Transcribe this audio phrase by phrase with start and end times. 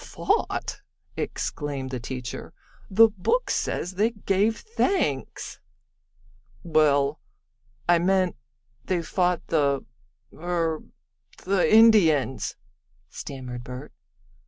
[0.03, 0.81] "Fought!"
[1.15, 2.55] exclaimed the teacher.
[2.89, 5.59] "The book says they gave thanks."
[6.63, 7.19] "Well,
[7.87, 8.35] I meant
[8.83, 9.85] they fought the
[10.33, 10.81] er
[11.45, 12.55] the Indians,"
[13.11, 13.93] stammered Bert.